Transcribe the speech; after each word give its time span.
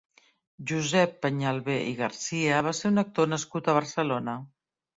Josep 0.71 1.13
Peñalver 1.25 1.75
i 1.91 1.93
Garcia 2.01 2.63
va 2.71 2.75
ser 2.81 2.91
un 2.93 2.99
actor 3.05 3.33
nascut 3.37 3.69
a 3.73 3.79
Barcelona. 3.83 4.39